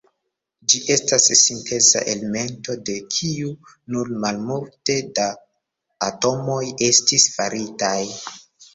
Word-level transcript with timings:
Ĝi 0.71 0.79
estas 0.93 1.27
sinteza 1.41 2.01
elemento, 2.13 2.77
de 2.89 2.97
kiu 3.17 3.53
nur 3.97 4.11
malmulte 4.25 4.99
da 5.21 5.29
atomoj 6.11 6.63
estis 6.93 7.33
faritaj. 7.39 7.99